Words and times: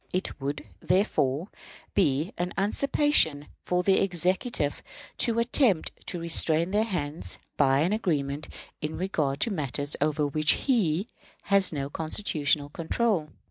It 0.11 0.41
would, 0.41 0.65
therefore, 0.79 1.49
be 1.93 2.33
a 2.35 2.47
usurpation 2.57 3.45
for 3.63 3.83
the 3.83 3.99
Executive 3.99 4.81
to 5.19 5.37
attempt 5.37 5.91
to 6.07 6.19
restrain 6.19 6.71
their 6.71 6.85
hands 6.85 7.37
by 7.55 7.81
an 7.81 7.93
agreement 7.93 8.49
in 8.81 8.97
regard 8.97 9.39
to 9.41 9.51
matters 9.51 9.95
over 10.01 10.25
which 10.25 10.53
he 10.53 11.07
has 11.43 11.71
no 11.71 11.87
constitutional 11.91 12.69
control. 12.69 13.29